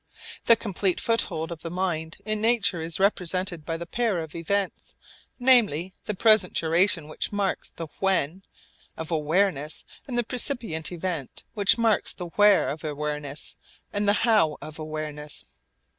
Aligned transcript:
The 0.45 0.55
complete 0.55 0.99
foothold 0.99 1.51
of 1.51 1.61
the 1.61 1.69
mind 1.69 2.17
in 2.25 2.41
nature 2.41 2.81
is 2.81 2.99
represented 2.99 3.63
by 3.67 3.77
the 3.77 3.85
pair 3.85 4.23
of 4.23 4.33
events, 4.33 4.95
namely, 5.37 5.93
the 6.05 6.15
present 6.15 6.55
duration 6.55 7.07
which 7.07 7.31
marks 7.31 7.69
the 7.75 7.85
'when' 7.99 8.41
of 8.97 9.11
awareness 9.11 9.85
and 10.07 10.17
the 10.17 10.23
percipient 10.23 10.91
event 10.91 11.43
which 11.53 11.77
marks 11.77 12.13
the 12.13 12.25
'where' 12.29 12.69
of 12.69 12.83
awareness 12.83 13.57
and 13.93 14.07
the 14.07 14.13
'how' 14.25 14.57
of 14.59 14.79
awareness. 14.79 15.45